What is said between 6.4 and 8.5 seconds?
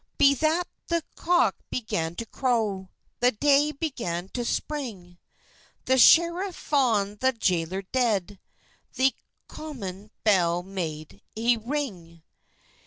fond the jaylier ded,